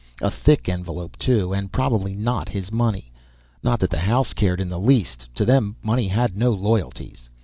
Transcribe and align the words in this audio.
A 0.19 0.31
thick 0.31 0.67
envelope 0.67 1.15
too, 1.19 1.53
and 1.53 1.71
probably 1.71 2.15
not 2.15 2.49
his 2.49 2.71
money. 2.71 3.11
Not 3.61 3.79
that 3.81 3.91
the 3.91 3.99
house 3.99 4.33
cared 4.33 4.59
in 4.59 4.67
the 4.69 4.79
least. 4.79 5.27
To 5.35 5.45
them 5.45 5.75
money 5.83 6.07
had 6.07 6.35
no 6.35 6.49
loyalties. 6.49 7.29